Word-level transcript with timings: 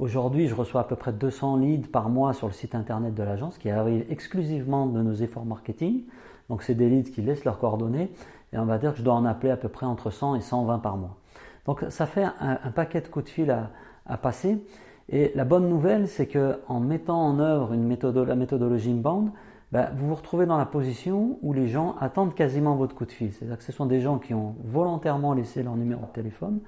Aujourd'hui, 0.00 0.48
je 0.48 0.54
reçois 0.54 0.80
à 0.80 0.84
peu 0.84 0.96
près 0.96 1.12
200 1.12 1.58
leads 1.58 1.88
par 1.88 2.08
mois 2.08 2.32
sur 2.32 2.46
le 2.46 2.54
site 2.54 2.74
internet 2.74 3.14
de 3.14 3.22
l'agence 3.22 3.58
qui 3.58 3.68
arrivent 3.68 4.06
exclusivement 4.08 4.86
de 4.86 5.02
nos 5.02 5.12
efforts 5.12 5.44
marketing. 5.44 6.04
Donc, 6.48 6.62
c'est 6.62 6.74
des 6.74 6.88
leads 6.88 7.10
qui 7.10 7.20
laissent 7.20 7.44
leurs 7.44 7.58
coordonnées 7.58 8.10
et 8.54 8.58
on 8.58 8.64
va 8.64 8.78
dire 8.78 8.92
que 8.92 8.98
je 8.98 9.02
dois 9.02 9.12
en 9.12 9.26
appeler 9.26 9.52
à 9.52 9.58
peu 9.58 9.68
près 9.68 9.84
entre 9.84 10.08
100 10.08 10.36
et 10.36 10.40
120 10.40 10.78
par 10.78 10.96
mois. 10.96 11.18
Donc, 11.66 11.84
ça 11.90 12.06
fait 12.06 12.24
un, 12.24 12.70
paquet 12.74 13.02
de 13.02 13.08
coups 13.08 13.26
de 13.26 13.30
fil 13.30 13.50
à, 14.06 14.16
passer. 14.16 14.64
Et 15.10 15.32
la 15.34 15.44
bonne 15.44 15.68
nouvelle, 15.68 16.08
c'est 16.08 16.26
qu'en 16.26 16.80
mettant 16.80 17.20
en 17.20 17.38
œuvre 17.38 17.74
une 17.74 17.86
la 18.26 18.34
méthodologie 18.36 18.92
inbound, 18.92 19.30
bah, 19.70 19.90
vous 19.94 20.08
vous 20.08 20.14
retrouvez 20.14 20.46
dans 20.46 20.56
la 20.56 20.64
position 20.64 21.38
où 21.42 21.52
les 21.52 21.68
gens 21.68 21.96
attendent 22.00 22.34
quasiment 22.34 22.74
votre 22.74 22.94
coup 22.94 23.04
de 23.04 23.12
fil. 23.12 23.34
C'est-à-dire 23.34 23.58
que 23.58 23.64
ce 23.64 23.72
sont 23.72 23.84
des 23.84 24.00
gens 24.00 24.18
qui 24.18 24.32
ont 24.32 24.54
volontairement 24.64 25.34
laissé 25.34 25.62
leur 25.62 25.76
numéro 25.76 26.06
de 26.06 26.12
téléphone. 26.14 26.60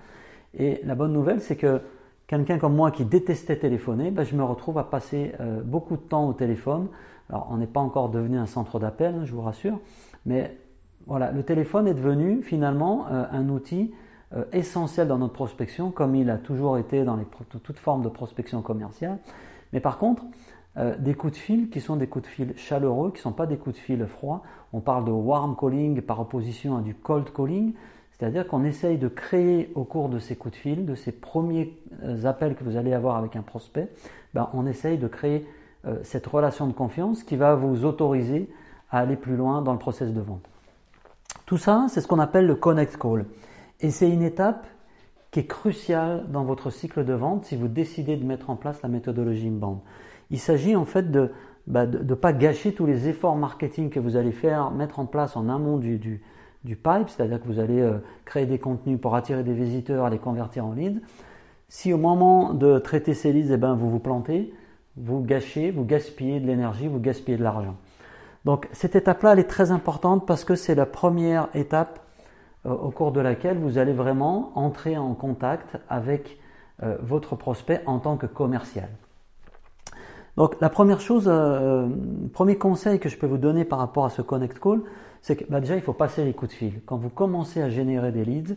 Et 0.52 0.82
la 0.84 0.94
bonne 0.94 1.14
nouvelle, 1.14 1.40
c'est 1.40 1.56
que 1.56 1.80
quelqu'un 2.32 2.58
comme 2.58 2.74
moi 2.74 2.90
qui 2.90 3.04
détestait 3.04 3.56
téléphoner, 3.56 4.10
ben, 4.10 4.24
je 4.24 4.34
me 4.34 4.42
retrouve 4.42 4.78
à 4.78 4.84
passer 4.84 5.32
euh, 5.40 5.60
beaucoup 5.62 5.96
de 5.96 6.02
temps 6.02 6.26
au 6.26 6.32
téléphone. 6.32 6.88
Alors, 7.28 7.48
on 7.50 7.58
n'est 7.58 7.66
pas 7.66 7.80
encore 7.80 8.08
devenu 8.08 8.38
un 8.38 8.46
centre 8.46 8.78
d'appel, 8.78 9.14
hein, 9.14 9.24
je 9.26 9.32
vous 9.32 9.42
rassure, 9.42 9.78
mais 10.24 10.56
voilà, 11.06 11.30
le 11.30 11.42
téléphone 11.42 11.86
est 11.86 11.94
devenu 11.94 12.42
finalement 12.42 13.06
euh, 13.10 13.24
un 13.30 13.50
outil 13.50 13.92
euh, 14.34 14.44
essentiel 14.52 15.08
dans 15.08 15.18
notre 15.18 15.34
prospection, 15.34 15.90
comme 15.90 16.14
il 16.14 16.30
a 16.30 16.38
toujours 16.38 16.78
été 16.78 17.04
dans 17.04 17.16
les, 17.16 17.26
toute 17.62 17.78
forme 17.78 18.02
de 18.02 18.08
prospection 18.08 18.62
commerciale. 18.62 19.18
Mais 19.74 19.80
par 19.80 19.98
contre, 19.98 20.24
des 21.00 21.12
coups 21.12 21.34
de 21.34 21.38
fil 21.38 21.68
qui 21.68 21.82
sont 21.82 21.96
des 21.96 22.06
coups 22.06 22.24
de 22.24 22.30
fil 22.30 22.56
chaleureux, 22.56 23.10
qui 23.10 23.18
ne 23.18 23.22
sont 23.22 23.32
pas 23.32 23.44
des 23.44 23.58
coups 23.58 23.76
de 23.76 23.80
fil 23.80 24.06
froids. 24.06 24.42
On 24.72 24.80
parle 24.80 25.04
de 25.04 25.10
warm 25.10 25.54
calling 25.54 26.00
par 26.00 26.18
opposition 26.18 26.78
à 26.78 26.80
du 26.80 26.94
cold 26.94 27.30
calling. 27.30 27.74
C'est-à-dire 28.18 28.46
qu'on 28.46 28.64
essaye 28.64 28.98
de 28.98 29.08
créer 29.08 29.72
au 29.74 29.84
cours 29.84 30.08
de 30.08 30.18
ces 30.18 30.36
coups 30.36 30.54
de 30.54 30.60
fil, 30.60 30.86
de 30.86 30.94
ces 30.94 31.12
premiers 31.12 31.76
euh, 32.04 32.24
appels 32.24 32.54
que 32.54 32.64
vous 32.64 32.76
allez 32.76 32.92
avoir 32.92 33.16
avec 33.16 33.36
un 33.36 33.42
prospect, 33.42 33.88
ben, 34.34 34.48
on 34.54 34.66
essaye 34.66 34.98
de 34.98 35.08
créer 35.08 35.46
euh, 35.86 35.96
cette 36.04 36.26
relation 36.26 36.66
de 36.66 36.72
confiance 36.72 37.24
qui 37.24 37.36
va 37.36 37.54
vous 37.54 37.84
autoriser 37.84 38.48
à 38.90 39.00
aller 39.00 39.16
plus 39.16 39.36
loin 39.36 39.62
dans 39.62 39.72
le 39.72 39.78
process 39.78 40.12
de 40.12 40.20
vente. 40.20 40.48
Tout 41.46 41.58
ça, 41.58 41.86
c'est 41.88 42.00
ce 42.00 42.06
qu'on 42.06 42.20
appelle 42.20 42.46
le 42.46 42.54
connect 42.54 42.96
call. 42.96 43.26
Et 43.80 43.90
c'est 43.90 44.08
une 44.08 44.22
étape 44.22 44.66
qui 45.32 45.40
est 45.40 45.46
cruciale 45.46 46.26
dans 46.30 46.44
votre 46.44 46.70
cycle 46.70 47.04
de 47.04 47.14
vente 47.14 47.46
si 47.46 47.56
vous 47.56 47.68
décidez 47.68 48.16
de 48.16 48.24
mettre 48.24 48.50
en 48.50 48.56
place 48.56 48.80
la 48.82 48.88
méthodologie 48.88 49.48
inbound. 49.48 49.78
Il 50.30 50.38
s'agit 50.38 50.76
en 50.76 50.84
fait 50.84 51.10
de 51.10 51.30
ne 51.66 51.84
bah, 51.84 51.86
pas 52.20 52.32
gâcher 52.32 52.72
tous 52.72 52.86
les 52.86 53.08
efforts 53.08 53.36
marketing 53.36 53.90
que 53.90 53.98
vous 53.98 54.16
allez 54.16 54.32
faire, 54.32 54.70
mettre 54.70 54.98
en 55.00 55.06
place 55.06 55.36
en 55.36 55.48
amont 55.48 55.78
du, 55.78 55.98
du, 55.98 56.22
du 56.64 56.76
pipe, 56.76 57.08
c'est-à-dire 57.08 57.40
que 57.40 57.46
vous 57.46 57.58
allez 57.58 57.80
euh, 57.80 57.98
créer 58.24 58.46
des 58.46 58.58
contenus 58.58 59.00
pour 59.00 59.14
attirer 59.14 59.42
des 59.42 59.54
visiteurs, 59.54 60.08
les 60.10 60.18
convertir 60.18 60.66
en 60.66 60.72
leads. 60.72 61.00
Si 61.68 61.92
au 61.92 61.98
moment 61.98 62.54
de 62.54 62.78
traiter 62.78 63.14
ces 63.14 63.32
leads, 63.32 63.52
eh 63.52 63.56
ben, 63.56 63.74
vous 63.74 63.90
vous 63.90 63.98
plantez, 63.98 64.52
vous 64.96 65.20
gâchez, 65.20 65.70
vous 65.70 65.84
gaspillez 65.84 66.40
de 66.40 66.46
l'énergie, 66.46 66.86
vous 66.86 67.00
gaspillez 67.00 67.36
de 67.36 67.42
l'argent. 67.42 67.76
Donc 68.44 68.68
cette 68.72 68.96
étape-là, 68.96 69.32
elle 69.32 69.38
est 69.38 69.44
très 69.44 69.70
importante 69.70 70.26
parce 70.26 70.44
que 70.44 70.54
c'est 70.54 70.74
la 70.74 70.86
première 70.86 71.48
étape 71.54 72.00
euh, 72.66 72.70
au 72.70 72.90
cours 72.90 73.12
de 73.12 73.20
laquelle 73.20 73.58
vous 73.58 73.78
allez 73.78 73.92
vraiment 73.92 74.52
entrer 74.54 74.96
en 74.96 75.14
contact 75.14 75.78
avec 75.88 76.38
euh, 76.82 76.96
votre 77.00 77.36
prospect 77.36 77.80
en 77.86 77.98
tant 77.98 78.16
que 78.16 78.26
commercial. 78.26 78.88
Donc 80.36 80.60
la 80.60 80.70
première 80.70 81.00
chose, 81.00 81.30
premier 82.32 82.56
conseil 82.56 82.98
que 82.98 83.08
je 83.08 83.18
peux 83.18 83.26
vous 83.26 83.38
donner 83.38 83.64
par 83.64 83.78
rapport 83.78 84.06
à 84.06 84.10
ce 84.10 84.22
Connect 84.22 84.58
Call, 84.58 84.80
c'est 85.22 85.36
que 85.36 85.44
bah, 85.48 85.60
déjà, 85.60 85.76
il 85.76 85.82
faut 85.82 85.92
passer 85.92 86.24
les 86.24 86.32
coups 86.32 86.50
de 86.50 86.56
fil. 86.56 86.80
Quand 86.84 86.96
vous 86.96 87.08
commencez 87.08 87.62
à 87.62 87.70
générer 87.70 88.12
des 88.12 88.24
leads, 88.24 88.56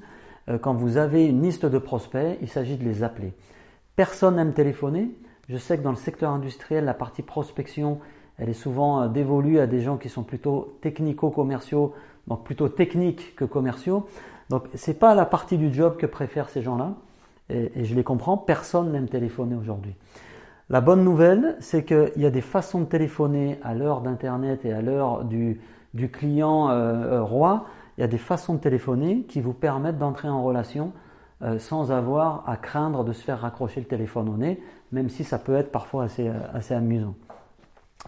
euh, 0.50 0.58
quand 0.58 0.74
vous 0.74 0.98
avez 0.98 1.28
une 1.28 1.42
liste 1.42 1.66
de 1.66 1.78
prospects, 1.78 2.38
il 2.42 2.50
s'agit 2.50 2.76
de 2.76 2.84
les 2.84 3.04
appeler. 3.04 3.34
Personne 3.96 4.36
n'aime 4.36 4.54
téléphoner. 4.54 5.10
Je 5.48 5.58
sais 5.58 5.78
que 5.78 5.84
dans 5.84 5.92
le 5.92 5.96
secteur 5.96 6.32
industriel, 6.32 6.86
la 6.86 6.96
partie 6.96 7.22
prospection, 7.22 8.00
elle 8.38 8.50
est 8.50 8.54
souvent 8.54 9.04
euh, 9.04 9.08
dévolue 9.08 9.60
à 9.60 9.68
des 9.68 9.82
gens 9.82 9.98
qui 9.98 10.10
sont 10.10 10.24
plutôt 10.24 10.78
technico-commerciaux, 10.82 11.94
donc 12.28 12.44
plutôt 12.44 12.68
techniques 12.68 13.36
que 13.36 13.46
commerciaux. 13.46 14.08
Donc 14.50 14.64
c'est 14.74 15.00
pas 15.00 15.14
la 15.14 15.26
partie 15.26 15.58
du 15.58 15.74
job 15.74 15.98
que 15.98 16.08
préfèrent 16.08 16.50
ces 16.50 16.62
gens-là, 16.62 16.96
et, 17.50 17.86
je 17.86 17.94
les 17.94 18.04
comprends. 18.04 18.38
Personne 18.38 18.92
n'aime 18.92 19.08
téléphoner 19.08 19.56
aujourd'hui. 19.56 19.94
La 20.70 20.82
bonne 20.82 21.04
nouvelle, 21.04 21.58
c'est 21.60 21.86
qu'il 21.86 22.14
y 22.18 22.26
a 22.26 22.32
des 22.32 22.42
façons 22.42 22.82
de 22.82 22.86
téléphoner 22.86 23.60
à 23.64 23.76
l'heure 23.76 24.02
d'Internet 24.02 24.66
et 24.66 24.74
à 24.74 24.82
l'heure 24.82 25.24
du, 25.24 25.60
client 26.12 26.70
euh, 26.70 26.74
euh, 26.74 27.24
roi, 27.24 27.66
il 27.98 28.02
y 28.02 28.04
a 28.04 28.08
des 28.08 28.18
façons 28.18 28.56
de 28.56 28.60
téléphoner 28.60 29.26
qui 29.28 29.42
vous 29.42 29.54
permettent 29.54 30.00
d'entrer 30.00 30.28
en 30.28 30.44
relation 30.44 30.92
euh, 31.44 31.60
sans 31.60 31.92
avoir 31.92 32.50
à 32.50 32.58
craindre 32.58 33.04
de 33.04 33.14
se 33.14 33.24
faire 33.24 33.42
raccrocher 33.42 33.80
le 33.80 33.86
téléphone 33.86 34.28
au 34.28 34.38
nez, 34.38 34.60
même 34.92 35.10
si 35.10 35.24
ça 35.24 35.38
peut 35.38 35.56
être 35.56 35.72
parfois 35.72 36.06
assez, 36.06 36.32
assez 36.54 36.74
amusant. 36.74 37.14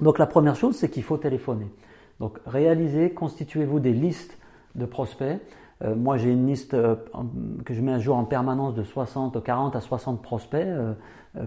Donc 0.02 0.18
la 0.18 0.26
première 0.26 0.56
chose, 0.56 0.76
c'est 0.76 0.90
qu'il 0.90 1.04
faut 1.04 1.18
téléphoner. 1.18 1.72
Donc 2.20 2.40
réalisez, 2.48 3.12
constituez-vous 3.12 3.80
des 3.80 3.94
listes 3.94 4.36
de 4.74 4.86
prospects. 4.86 5.40
Moi, 5.86 6.18
j'ai 6.18 6.32
une 6.32 6.48
liste 6.48 6.76
que 7.66 7.74
je 7.74 7.82
mets 7.82 7.94
à 7.94 8.00
jour 8.00 8.18
en 8.18 8.24
permanence 8.24 8.74
de 8.74 8.84
60, 8.84 9.44
40 9.44 9.76
à 9.76 9.82
60 9.82 10.22
prospects 10.22 10.68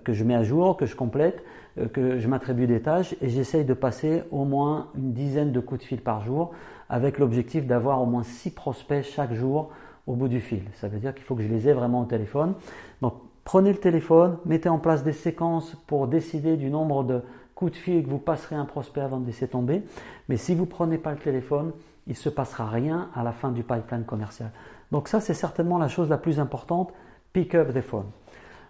que 0.05 0.13
je 0.13 0.23
mets 0.23 0.37
à 0.37 0.45
jour, 0.45 0.77
que 0.77 0.87
je 0.87 0.95
complète. 0.95 1.43
Euh, 1.79 1.87
que 1.87 2.19
je 2.19 2.27
m'attribue 2.27 2.67
des 2.67 2.81
tâches 2.81 3.15
et 3.21 3.29
j'essaye 3.29 3.65
de 3.65 3.75
passer 3.75 4.23
au 4.33 4.45
moins 4.45 4.89
une 4.97 5.13
dizaine 5.13 5.53
de 5.53 5.61
coups 5.61 5.81
de 5.81 5.87
fil 5.87 6.01
par 6.01 6.25
jour 6.25 6.51
avec 6.89 7.19
l'objectif 7.19 7.67
d'avoir 7.67 8.03
au 8.03 8.07
moins 8.07 8.25
six 8.25 8.51
prospects 8.51 9.05
chaque 9.05 9.33
jour 9.33 9.71
au 10.09 10.15
bout 10.15 10.27
du 10.27 10.41
fil. 10.41 10.63
Ça 10.75 10.89
veut 10.89 10.99
dire 10.99 11.15
qu'il 11.15 11.23
faut 11.23 11.37
que 11.37 11.43
je 11.43 11.49
les 11.49 11.69
ai 11.69 11.73
vraiment 11.73 12.03
au 12.03 12.07
téléphone. 12.07 12.55
Donc 13.03 13.15
prenez 13.45 13.71
le 13.71 13.79
téléphone, 13.79 14.39
mettez 14.47 14.69
en 14.69 14.79
place 14.79 15.05
des 15.05 15.13
séquences 15.13 15.77
pour 15.87 16.09
décider 16.09 16.57
du 16.57 16.71
nombre 16.71 17.05
de 17.05 17.21
coups 17.55 17.73
de 17.73 17.77
fil 17.77 18.03
que 18.03 18.11
vous 18.11 18.19
passerez 18.19 18.57
un 18.57 18.65
prospect 18.65 19.03
avant 19.03 19.21
de 19.21 19.27
laisser 19.27 19.47
tomber. 19.47 19.83
Mais 20.29 20.37
si 20.37 20.57
vous 20.57 20.65
ne 20.65 20.71
prenez 20.71 20.99
pas 20.99 21.13
le 21.13 21.19
téléphone, 21.19 21.71
il 22.11 22.15
ne 22.15 22.19
se 22.19 22.29
passera 22.29 22.69
rien 22.69 23.09
à 23.15 23.23
la 23.23 23.33
fin 23.33 23.53
du 23.53 23.63
pipeline 23.63 24.05
commercial. 24.05 24.51
Donc 24.93 25.09
ça, 25.09 25.21
c'est 25.21 25.35
certainement 25.35 25.79
la 25.79 25.89
chose 25.89 26.09
la 26.09 26.19
plus 26.19 26.41
importante. 26.41 26.93
Pick 27.33 27.55
up 27.55 27.73
the 27.73 27.81
phone. 27.81 28.07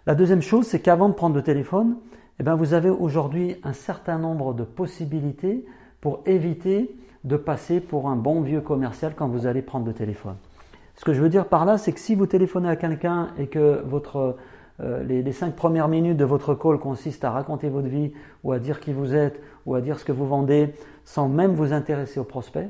La 0.05 0.15
deuxième 0.15 0.41
chose, 0.41 0.67
c'est 0.67 0.79
qu'avant 0.79 1.09
de 1.09 1.13
prendre 1.13 1.35
le 1.35 1.41
téléphone, 1.41 1.97
eh 2.39 2.43
bien, 2.43 2.55
vous 2.55 2.73
avez 2.73 2.89
aujourd'hui 2.89 3.55
un 3.63 3.73
certain 3.73 4.19
nombre 4.19 4.53
de 4.53 4.63
possibilités 4.63 5.65
pour 6.01 6.21
éviter 6.25 6.95
de 7.23 7.35
passer 7.35 7.79
pour 7.79 8.09
un 8.09 8.15
bon 8.15 8.41
vieux 8.41 8.61
commercial 8.61 9.13
quand 9.15 9.27
vous 9.27 9.47
allez 9.47 9.61
prendre 9.61 9.85
le 9.85 9.93
téléphone. 9.93 10.35
Ce 10.95 11.03
que 11.03 11.13
je 11.13 11.21
veux 11.21 11.29
dire 11.29 11.45
par 11.45 11.65
là, 11.65 11.77
c'est 11.77 11.93
que 11.93 11.99
si 11.99 12.13
vous 12.13 12.27
téléphonez 12.27 12.69
à 12.69 12.75
quelqu'un 12.75 13.29
et 13.39 13.47
que 13.47 13.81
votre, 13.85 14.37
euh, 14.81 15.03
les, 15.03 15.31
cinq 15.31 15.55
premières 15.55 15.87
minutes 15.87 16.17
de 16.17 16.25
votre 16.25 16.53
call 16.53 16.79
consistent 16.79 17.23
à 17.23 17.31
raconter 17.31 17.69
votre 17.69 17.87
vie 17.87 18.11
ou 18.43 18.51
à 18.51 18.59
dire 18.59 18.79
qui 18.79 18.93
vous 18.93 19.15
êtes 19.15 19.39
ou 19.65 19.75
à 19.75 19.81
dire 19.81 19.99
ce 19.99 20.05
que 20.05 20.11
vous 20.11 20.27
vendez 20.27 20.73
sans 21.05 21.27
même 21.27 21.53
vous 21.53 21.73
intéresser 21.73 22.19
au 22.19 22.23
prospect, 22.23 22.69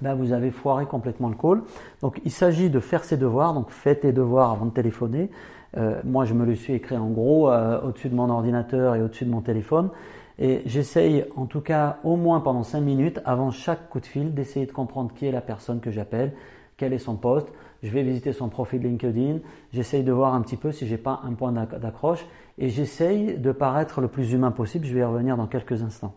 ben 0.00 0.14
vous 0.14 0.32
avez 0.32 0.50
foiré 0.50 0.86
complètement 0.86 1.28
le 1.28 1.34
call. 1.34 1.62
Donc 2.02 2.20
il 2.24 2.30
s'agit 2.30 2.70
de 2.70 2.80
faire 2.80 3.04
ses 3.04 3.16
devoirs, 3.16 3.54
donc 3.54 3.70
faites 3.70 4.00
tes 4.00 4.12
devoirs 4.12 4.52
avant 4.52 4.66
de 4.66 4.72
téléphoner, 4.72 5.30
euh, 5.76 6.00
moi, 6.04 6.24
je 6.24 6.34
me 6.34 6.44
le 6.44 6.54
suis 6.54 6.74
écrit 6.74 6.96
en 6.96 7.10
gros 7.10 7.50
euh, 7.50 7.80
au-dessus 7.82 8.08
de 8.08 8.14
mon 8.14 8.30
ordinateur 8.30 8.94
et 8.94 9.02
au-dessus 9.02 9.24
de 9.24 9.30
mon 9.30 9.40
téléphone. 9.40 9.90
Et 10.38 10.62
j'essaye, 10.66 11.24
en 11.34 11.46
tout 11.46 11.60
cas, 11.60 11.98
au 12.04 12.16
moins 12.16 12.40
pendant 12.40 12.62
5 12.62 12.80
minutes, 12.80 13.20
avant 13.24 13.50
chaque 13.50 13.88
coup 13.88 14.00
de 14.00 14.06
fil, 14.06 14.34
d'essayer 14.34 14.66
de 14.66 14.72
comprendre 14.72 15.12
qui 15.14 15.26
est 15.26 15.32
la 15.32 15.40
personne 15.40 15.80
que 15.80 15.90
j'appelle, 15.90 16.32
quel 16.76 16.92
est 16.92 16.98
son 16.98 17.16
poste. 17.16 17.48
Je 17.82 17.90
vais 17.90 18.02
visiter 18.02 18.32
son 18.32 18.48
profil 18.48 18.82
LinkedIn. 18.82 19.38
J'essaye 19.72 20.02
de 20.02 20.12
voir 20.12 20.34
un 20.34 20.42
petit 20.42 20.56
peu 20.56 20.72
si 20.72 20.86
j'ai 20.86 20.98
pas 20.98 21.20
un 21.24 21.32
point 21.32 21.52
d'accroche. 21.52 22.26
Et 22.58 22.68
j'essaye 22.68 23.38
de 23.38 23.52
paraître 23.52 24.00
le 24.00 24.08
plus 24.08 24.32
humain 24.32 24.50
possible. 24.50 24.86
Je 24.86 24.94
vais 24.94 25.00
y 25.00 25.04
revenir 25.04 25.36
dans 25.36 25.46
quelques 25.46 25.82
instants. 25.82 26.14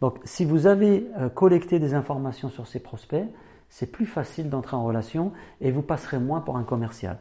Donc, 0.00 0.18
si 0.24 0.44
vous 0.44 0.66
avez 0.66 1.06
euh, 1.18 1.28
collecté 1.28 1.78
des 1.78 1.94
informations 1.94 2.48
sur 2.48 2.66
ces 2.66 2.80
prospects, 2.80 3.24
c'est 3.68 3.86
plus 3.86 4.06
facile 4.06 4.48
d'entrer 4.48 4.76
en 4.76 4.84
relation 4.84 5.32
et 5.60 5.70
vous 5.70 5.82
passerez 5.82 6.18
moins 6.18 6.40
pour 6.40 6.56
un 6.56 6.64
commercial. 6.64 7.18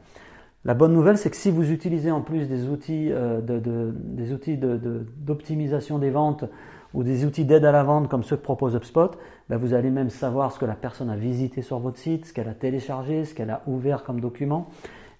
La 0.66 0.74
bonne 0.74 0.94
nouvelle, 0.94 1.18
c'est 1.18 1.30
que 1.30 1.38
si 1.38 1.52
vous 1.52 1.72
utilisez 1.72 2.12
en 2.12 2.22
plus 2.22 2.48
des 2.48 2.68
outils 2.68 3.10
euh, 3.12 3.40
des 3.42 4.34
outils 4.34 4.58
d'optimisation 4.58 6.00
des 6.00 6.10
ventes 6.10 6.46
ou 6.94 7.04
des 7.04 7.24
outils 7.24 7.46
d'aide 7.46 7.66
à 7.66 7.72
la 7.72 7.84
vente 7.84 8.10
comme 8.10 8.24
ceux 8.24 8.36
que 8.36 8.42
propose 8.42 8.76
HubSpot, 8.76 9.12
ben 9.50 9.58
vous 9.58 9.74
allez 9.74 9.90
même 9.90 10.10
savoir 10.10 10.52
ce 10.52 10.60
que 10.60 10.66
la 10.66 10.76
personne 10.76 11.10
a 11.10 11.16
visité 11.16 11.62
sur 11.62 11.80
votre 11.80 11.98
site, 11.98 12.26
ce 12.26 12.34
qu'elle 12.34 12.50
a 12.50 12.54
téléchargé, 12.54 13.26
ce 13.26 13.34
qu'elle 13.34 13.52
a 13.52 13.62
ouvert 13.68 14.04
comme 14.04 14.20
document. 14.20 14.68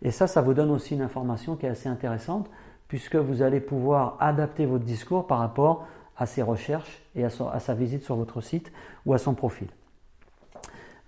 Et 0.02 0.12
ça, 0.12 0.28
ça 0.28 0.42
vous 0.42 0.54
donne 0.54 0.72
aussi 0.72 0.96
une 0.96 1.02
information 1.02 1.56
qui 1.56 1.68
est 1.68 1.70
assez 1.70 1.88
intéressante 1.88 2.50
puisque 2.88 3.16
vous 3.16 3.42
allez 3.42 3.60
pouvoir 3.60 4.18
adapter 4.20 4.66
votre 4.66 4.84
discours 4.84 5.28
par 5.28 5.40
rapport 5.40 5.86
à 6.20 6.26
ses 6.26 6.44
recherches 6.44 7.02
et 7.16 7.24
à 7.24 7.60
sa 7.60 7.74
visite 7.74 8.04
sur 8.04 8.16
votre 8.16 8.42
site 8.42 8.72
ou 9.06 9.14
à 9.14 9.18
son 9.18 9.34
profil. 9.34 9.70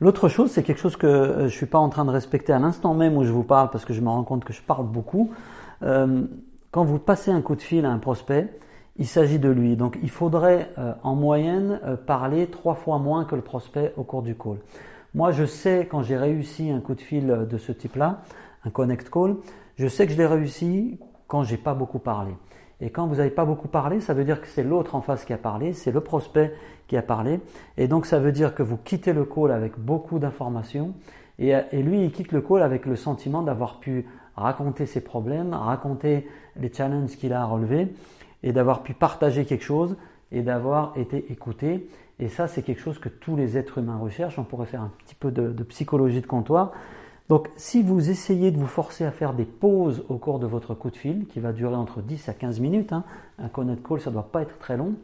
L'autre 0.01 0.29
chose, 0.29 0.49
c'est 0.49 0.63
quelque 0.63 0.79
chose 0.79 0.95
que 0.95 1.05
euh, 1.05 1.37
je 1.41 1.43
ne 1.43 1.49
suis 1.49 1.67
pas 1.67 1.77
en 1.77 1.89
train 1.89 2.05
de 2.05 2.09
respecter 2.09 2.51
à 2.51 2.57
l'instant 2.57 2.95
même 2.95 3.15
où 3.17 3.23
je 3.23 3.31
vous 3.31 3.43
parle, 3.43 3.69
parce 3.69 3.85
que 3.85 3.93
je 3.93 4.01
me 4.01 4.09
rends 4.09 4.23
compte 4.23 4.43
que 4.43 4.51
je 4.51 4.61
parle 4.63 4.87
beaucoup. 4.87 5.29
Euh, 5.83 6.23
quand 6.71 6.83
vous 6.83 6.97
passez 6.97 7.29
un 7.29 7.41
coup 7.41 7.55
de 7.55 7.61
fil 7.61 7.85
à 7.85 7.91
un 7.91 7.99
prospect, 7.99 8.49
il 8.97 9.05
s'agit 9.05 9.37
de 9.37 9.49
lui. 9.49 9.75
Donc 9.75 9.99
il 10.01 10.09
faudrait 10.09 10.71
euh, 10.79 10.93
en 11.03 11.13
moyenne 11.13 11.79
parler 12.07 12.47
trois 12.47 12.73
fois 12.73 12.97
moins 12.97 13.25
que 13.25 13.35
le 13.35 13.43
prospect 13.43 13.93
au 13.95 14.03
cours 14.03 14.23
du 14.23 14.35
call. 14.35 14.57
Moi, 15.13 15.31
je 15.33 15.45
sais 15.45 15.87
quand 15.89 16.01
j'ai 16.01 16.17
réussi 16.17 16.71
un 16.71 16.79
coup 16.79 16.95
de 16.95 17.01
fil 17.01 17.27
de 17.47 17.57
ce 17.59 17.71
type-là, 17.71 18.21
un 18.65 18.71
connect 18.71 19.07
call, 19.09 19.35
je 19.75 19.87
sais 19.87 20.07
que 20.07 20.13
je 20.13 20.17
l'ai 20.17 20.25
réussi 20.25 20.99
quand 21.27 21.43
j'ai 21.43 21.57
pas 21.57 21.75
beaucoup 21.75 21.99
parlé. 21.99 22.31
Et 22.81 22.89
quand 22.89 23.05
vous 23.05 23.15
n'avez 23.15 23.29
pas 23.29 23.45
beaucoup 23.45 23.67
parlé, 23.67 24.01
ça 24.01 24.13
veut 24.13 24.23
dire 24.23 24.41
que 24.41 24.47
c'est 24.47 24.63
l'autre 24.63 24.95
en 24.95 25.01
face 25.01 25.23
qui 25.23 25.33
a 25.33 25.37
parlé, 25.37 25.73
c'est 25.73 25.91
le 25.91 26.01
prospect 26.01 26.53
qui 26.87 26.97
a 26.97 27.03
parlé. 27.03 27.39
Et 27.77 27.87
donc 27.87 28.07
ça 28.07 28.19
veut 28.19 28.31
dire 28.31 28.55
que 28.55 28.63
vous 28.63 28.77
quittez 28.77 29.13
le 29.13 29.23
call 29.23 29.51
avec 29.51 29.77
beaucoup 29.77 30.17
d'informations. 30.17 30.93
Et, 31.39 31.53
lui, 31.81 32.03
il 32.03 32.11
quitte 32.11 32.31
le 32.33 32.41
call 32.41 32.61
avec 32.61 32.85
le 32.85 32.95
sentiment 32.95 33.41
d'avoir 33.41 33.79
pu 33.79 34.05
raconter 34.35 34.85
ses 34.85 35.01
problèmes, 35.01 35.53
raconter 35.53 36.27
les 36.55 36.71
challenges 36.71 37.15
qu'il 37.17 37.33
a 37.33 37.41
à 37.41 37.45
relever, 37.45 37.87
et 38.43 38.51
d'avoir 38.51 38.83
pu 38.83 38.93
partager 38.93 39.45
quelque 39.45 39.63
chose, 39.63 39.95
et 40.31 40.43
d'avoir 40.43 40.93
été 40.97 41.31
écouté. 41.31 41.87
Et 42.19 42.29
ça, 42.29 42.47
c'est 42.47 42.61
quelque 42.61 42.81
chose 42.81 42.99
que 42.99 43.09
tous 43.09 43.35
les 43.35 43.57
êtres 43.57 43.79
humains 43.79 43.97
recherchent. 43.97 44.37
On 44.37 44.43
pourrait 44.43 44.67
faire 44.67 44.81
un 44.81 44.91
petit 44.99 45.15
peu 45.15 45.31
de, 45.31 45.51
de 45.51 45.63
psychologie 45.63 46.21
de 46.21 46.27
comptoir. 46.27 46.73
Donc 47.29 47.49
si 47.55 47.81
vous 47.81 48.09
essayez 48.09 48.51
de 48.51 48.57
vous 48.57 48.67
forcer 48.67 49.05
à 49.05 49.11
faire 49.11 49.33
des 49.33 49.45
pauses 49.45 50.03
au 50.09 50.17
cours 50.17 50.39
de 50.39 50.47
votre 50.47 50.73
coup 50.73 50.89
de 50.89 50.97
fil, 50.97 51.25
qui 51.27 51.39
va 51.39 51.53
durer 51.53 51.75
entre 51.75 52.01
10 52.01 52.29
à 52.29 52.33
15 52.33 52.59
minutes, 52.59 52.93
hein, 52.93 53.03
un 53.37 53.47
connect 53.47 53.85
call 53.87 54.01
ça 54.01 54.09
ne 54.09 54.15
doit 54.15 54.31
pas 54.31 54.41
être 54.41 54.57
très 54.59 54.77
long, 54.77 54.95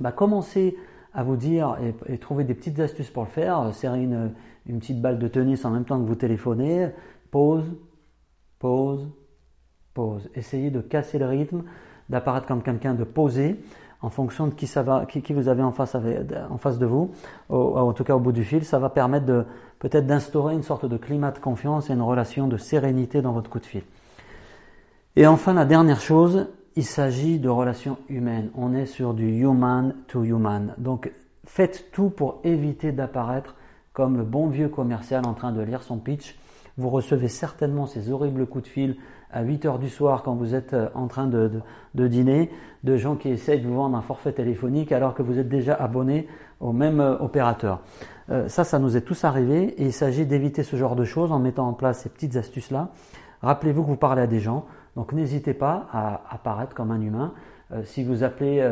bah, 0.00 0.12
commencez 0.12 0.76
à 1.12 1.22
vous 1.22 1.36
dire 1.36 1.76
et, 2.08 2.18
trouver 2.18 2.44
des 2.44 2.54
petites 2.54 2.78
astuces 2.80 3.10
pour 3.10 3.24
le 3.24 3.28
faire, 3.28 3.74
serrer 3.74 4.02
une, 4.02 4.32
une 4.66 4.78
petite 4.78 5.00
balle 5.00 5.18
de 5.18 5.28
tennis 5.28 5.64
en 5.64 5.70
même 5.70 5.84
temps 5.84 5.98
que 5.98 6.06
vous 6.06 6.14
téléphonez, 6.14 6.90
pause, 7.30 7.64
pause, 8.58 9.08
pause. 9.94 10.28
Essayez 10.34 10.70
de 10.70 10.80
casser 10.80 11.18
le 11.18 11.26
rythme, 11.26 11.64
d'apparaître 12.08 12.46
comme 12.46 12.62
quelqu'un 12.62 12.94
de 12.94 13.04
posé 13.04 13.60
en 14.02 14.10
fonction 14.10 14.46
de 14.46 14.54
qui, 14.54 15.32
vous 15.32 15.48
avez 15.48 15.62
en 15.62 15.72
face, 15.72 15.96
en 15.96 16.58
face 16.58 16.78
de 16.78 16.86
vous, 16.86 17.10
en 17.48 17.92
tout 17.92 18.04
cas 18.04 18.14
au 18.14 18.20
bout 18.20 18.32
du 18.32 18.44
fil, 18.44 18.64
ça 18.64 18.78
va 18.78 18.90
permettre 18.90 19.46
peut-être 19.78 20.06
d'instaurer 20.06 20.54
une 20.54 20.62
sorte 20.62 20.86
de 20.86 20.96
climat 20.96 21.30
de 21.30 21.38
confiance 21.38 21.90
et 21.90 21.94
une 21.94 22.02
relation 22.02 22.46
de 22.46 22.56
sérénité 22.56 23.22
dans 23.22 23.32
votre 23.32 23.50
coup 23.50 23.58
de 23.58 23.66
fil. 23.66 23.82
Et 25.16 25.26
enfin, 25.26 25.54
la 25.54 25.64
dernière 25.64 26.00
chose, 26.00 26.48
il 26.76 26.84
s'agit 26.84 27.38
de 27.38 27.48
relations 27.48 27.96
humaines. 28.10 28.50
On 28.54 28.74
est 28.74 28.84
sur 28.84 29.14
du 29.14 29.40
human 29.40 29.94
to 30.08 30.24
human. 30.24 30.74
Donc, 30.76 31.10
faites 31.46 31.90
tout 31.90 32.10
pour 32.10 32.40
éviter 32.44 32.92
d'apparaître 32.92 33.54
comme 33.94 34.18
le 34.18 34.24
bon 34.24 34.48
vieux 34.48 34.68
commercial 34.68 35.26
en 35.26 35.32
train 35.32 35.52
de 35.52 35.62
lire 35.62 35.82
son 35.82 35.96
pitch. 35.96 36.38
Vous 36.76 36.90
recevez 36.90 37.28
certainement 37.28 37.86
ces 37.86 38.10
horribles 38.10 38.46
coups 38.46 38.64
de 38.64 38.68
fil 38.68 38.96
à 39.30 39.42
8 39.42 39.64
heures 39.66 39.78
du 39.78 39.88
soir 39.88 40.22
quand 40.22 40.34
vous 40.34 40.54
êtes 40.54 40.72
euh, 40.74 40.88
en 40.94 41.06
train 41.06 41.26
de, 41.26 41.50
dîner, 41.94 42.50
de 42.84 42.96
gens 42.96 43.16
qui 43.16 43.28
essayent 43.28 43.60
de 43.60 43.66
vous 43.66 43.76
vendre 43.76 43.96
un 43.96 44.02
forfait 44.02 44.32
téléphonique 44.32 44.92
alors 44.92 45.14
que 45.14 45.22
vous 45.22 45.38
êtes 45.38 45.48
déjà 45.48 45.74
abonné 45.74 46.28
au 46.60 46.72
même 46.72 47.00
euh, 47.00 47.18
opérateur. 47.18 47.80
Euh, 48.30 48.48
ça, 48.48 48.64
ça 48.64 48.78
nous 48.78 48.96
est 48.96 49.02
tous 49.02 49.24
arrivé 49.24 49.74
et 49.80 49.84
il 49.84 49.92
s'agit 49.92 50.26
d'éviter 50.26 50.62
ce 50.62 50.76
genre 50.76 50.96
de 50.96 51.04
choses 51.04 51.32
en 51.32 51.38
mettant 51.38 51.68
en 51.68 51.72
place 51.72 52.00
ces 52.00 52.08
petites 52.08 52.36
astuces-là. 52.36 52.88
Rappelez-vous 53.42 53.82
que 53.82 53.88
vous 53.88 53.96
parlez 53.96 54.22
à 54.22 54.26
des 54.26 54.40
gens, 54.40 54.64
donc 54.96 55.12
n'hésitez 55.12 55.54
pas 55.54 55.86
à 55.92 56.22
apparaître 56.30 56.74
comme 56.74 56.90
un 56.90 57.00
humain. 57.00 57.34
si 57.84 58.02
vous 58.02 58.24
appelez 58.24 58.66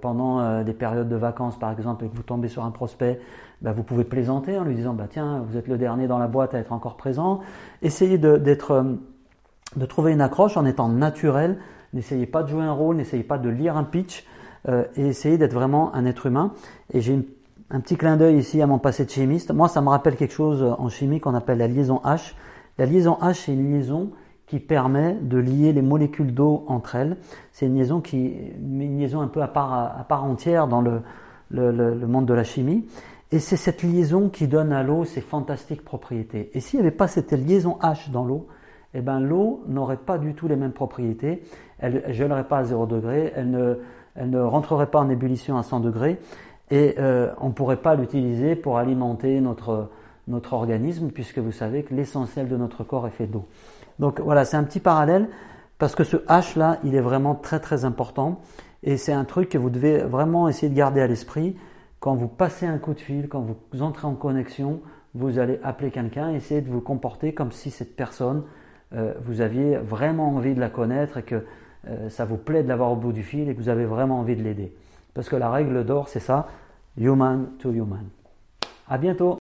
pendant 0.00 0.64
des 0.64 0.72
périodes 0.72 1.10
de 1.10 1.14
vacances 1.14 1.58
par 1.58 1.70
exemple 1.70 2.06
et 2.06 2.08
que 2.08 2.16
vous 2.16 2.22
tombez 2.22 2.48
sur 2.48 2.64
un 2.64 2.70
prospect, 2.70 3.20
bah, 3.60 3.72
vous 3.72 3.82
pouvez 3.82 4.04
plaisanter 4.04 4.58
en 4.58 4.64
lui 4.64 4.74
disant 4.74 4.94
bah, 4.94 5.08
tiens, 5.10 5.44
vous 5.46 5.58
êtes 5.58 5.68
le 5.68 5.76
dernier 5.76 6.06
dans 6.06 6.18
la 6.18 6.26
boîte 6.26 6.54
à 6.54 6.58
être 6.58 6.72
encore 6.72 6.96
présent. 6.96 7.40
Essayez 7.82 8.16
d'être 8.16 8.98
de 9.76 9.86
trouver 9.86 10.12
une 10.12 10.20
accroche 10.20 10.56
en 10.56 10.64
étant 10.64 10.88
naturel. 10.88 11.58
N'essayez 11.92 12.26
pas 12.26 12.42
de 12.42 12.48
jouer 12.48 12.62
un 12.62 12.72
rôle, 12.72 12.96
n'essayez 12.96 13.22
pas 13.22 13.38
de 13.38 13.48
lire 13.48 13.76
un 13.76 13.84
pitch 13.84 14.24
euh, 14.68 14.84
et 14.96 15.06
essayez 15.06 15.38
d'être 15.38 15.54
vraiment 15.54 15.94
un 15.94 16.04
être 16.06 16.26
humain. 16.26 16.52
Et 16.92 17.00
j'ai 17.00 17.18
un 17.70 17.80
petit 17.80 17.96
clin 17.96 18.16
d'œil 18.16 18.38
ici 18.38 18.62
à 18.62 18.66
mon 18.66 18.78
passé 18.78 19.04
de 19.04 19.10
chimiste. 19.10 19.52
Moi, 19.52 19.68
ça 19.68 19.80
me 19.80 19.88
rappelle 19.88 20.16
quelque 20.16 20.34
chose 20.34 20.62
en 20.62 20.88
chimie 20.88 21.20
qu'on 21.20 21.34
appelle 21.34 21.58
la 21.58 21.68
liaison 21.68 22.00
H. 22.04 22.34
La 22.78 22.86
liaison 22.86 23.18
H, 23.20 23.44
c'est 23.44 23.52
une 23.52 23.72
liaison 23.72 24.10
qui 24.46 24.60
permet 24.60 25.14
de 25.20 25.36
lier 25.36 25.72
les 25.72 25.82
molécules 25.82 26.32
d'eau 26.32 26.64
entre 26.68 26.94
elles. 26.94 27.18
C'est 27.52 27.66
une 27.66 27.76
liaison 27.76 28.00
qui, 28.00 28.32
une 28.58 28.98
liaison 28.98 29.20
un 29.20 29.28
peu 29.28 29.42
à 29.42 29.48
part, 29.48 29.72
à 29.74 30.04
part 30.08 30.24
entière 30.24 30.68
dans 30.68 30.80
le, 30.80 31.02
le, 31.50 31.70
le 31.70 32.06
monde 32.06 32.24
de 32.24 32.32
la 32.34 32.44
chimie. 32.44 32.86
Et 33.30 33.40
c'est 33.40 33.56
cette 33.56 33.82
liaison 33.82 34.30
qui 34.30 34.48
donne 34.48 34.72
à 34.72 34.82
l'eau 34.82 35.04
ses 35.04 35.20
fantastiques 35.20 35.84
propriétés. 35.84 36.50
Et 36.54 36.60
s'il 36.60 36.80
n'y 36.80 36.86
avait 36.86 36.96
pas 36.96 37.08
cette 37.08 37.32
liaison 37.32 37.76
H 37.82 38.10
dans 38.10 38.24
l'eau, 38.24 38.46
eh 38.94 39.00
ben, 39.00 39.20
l'eau 39.20 39.62
n'aurait 39.66 39.98
pas 39.98 40.18
du 40.18 40.34
tout 40.34 40.48
les 40.48 40.56
mêmes 40.56 40.72
propriétés. 40.72 41.42
Elle 41.78 42.02
ne 42.06 42.12
gèlerait 42.12 42.48
pas 42.48 42.58
à 42.58 42.64
0 42.64 42.86
degré, 42.86 43.32
elle 43.36 43.50
ne, 43.50 43.78
elle 44.14 44.30
ne 44.30 44.40
rentrerait 44.40 44.90
pas 44.90 45.00
en 45.00 45.08
ébullition 45.08 45.56
à 45.58 45.62
100 45.62 45.80
degrés 45.80 46.18
et 46.70 46.96
euh, 46.98 47.32
on 47.40 47.48
ne 47.48 47.52
pourrait 47.52 47.78
pas 47.78 47.94
l'utiliser 47.94 48.56
pour 48.56 48.78
alimenter 48.78 49.40
notre, 49.40 49.90
notre 50.26 50.52
organisme 50.52 51.10
puisque 51.10 51.38
vous 51.38 51.52
savez 51.52 51.82
que 51.82 51.94
l'essentiel 51.94 52.48
de 52.48 52.56
notre 52.56 52.84
corps 52.84 53.06
est 53.06 53.12
fait 53.12 53.26
d'eau. 53.26 53.46
Donc 53.98 54.20
voilà, 54.20 54.44
c'est 54.44 54.56
un 54.56 54.64
petit 54.64 54.80
parallèle 54.80 55.28
parce 55.78 55.94
que 55.94 56.04
ce 56.04 56.16
H 56.16 56.58
là, 56.58 56.78
il 56.84 56.94
est 56.94 57.00
vraiment 57.00 57.34
très 57.34 57.60
très 57.60 57.84
important 57.84 58.40
et 58.82 58.96
c'est 58.96 59.12
un 59.12 59.24
truc 59.24 59.48
que 59.48 59.58
vous 59.58 59.70
devez 59.70 59.98
vraiment 59.98 60.48
essayer 60.48 60.68
de 60.68 60.76
garder 60.76 61.00
à 61.00 61.06
l'esprit. 61.06 61.56
Quand 62.00 62.14
vous 62.14 62.28
passez 62.28 62.66
un 62.66 62.78
coup 62.78 62.94
de 62.94 63.00
fil, 63.00 63.28
quand 63.28 63.40
vous 63.40 63.82
entrez 63.82 64.06
en 64.06 64.14
connexion, 64.14 64.80
vous 65.14 65.38
allez 65.38 65.58
appeler 65.64 65.90
quelqu'un, 65.90 66.30
essayer 66.32 66.60
de 66.60 66.70
vous 66.70 66.80
comporter 66.80 67.34
comme 67.34 67.50
si 67.50 67.70
cette 67.70 67.96
personne 67.96 68.44
euh, 68.94 69.12
vous 69.22 69.40
aviez 69.40 69.76
vraiment 69.76 70.28
envie 70.34 70.54
de 70.54 70.60
la 70.60 70.70
connaître 70.70 71.18
et 71.18 71.22
que 71.22 71.44
euh, 71.88 72.08
ça 72.08 72.24
vous 72.24 72.36
plaît 72.36 72.62
de 72.62 72.68
l'avoir 72.68 72.90
au 72.90 72.96
bout 72.96 73.12
du 73.12 73.22
fil 73.22 73.48
et 73.48 73.54
que 73.54 73.60
vous 73.60 73.68
avez 73.68 73.84
vraiment 73.84 74.20
envie 74.20 74.36
de 74.36 74.42
l'aider. 74.42 74.72
Parce 75.14 75.28
que 75.28 75.36
la 75.36 75.50
règle 75.50 75.84
d'or, 75.84 76.08
c'est 76.08 76.20
ça, 76.20 76.48
human 76.96 77.48
to 77.58 77.70
human. 77.72 78.08
À 78.88 78.98
bientôt 78.98 79.36